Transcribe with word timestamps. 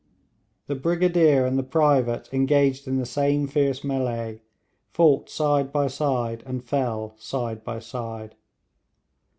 The 0.65 0.73
brigadier 0.73 1.45
and 1.45 1.59
the 1.59 1.63
private 1.63 2.27
engaged 2.33 2.87
in 2.87 2.97
the 2.97 3.05
same 3.05 3.45
fierce 3.47 3.81
mêlée, 3.81 4.39
fought 4.89 5.29
side 5.29 5.71
by 5.71 5.85
side, 5.89 6.41
and 6.43 6.63
fell 6.63 7.13
side 7.19 7.63
by 7.63 7.77
side. 7.77 8.33